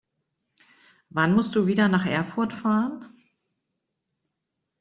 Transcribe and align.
Wann 1.11 1.35
musst 1.35 1.55
du 1.55 1.67
wieder 1.67 1.87
nach 1.87 2.07
Erfurt 2.07 2.53
fahren? 2.53 3.05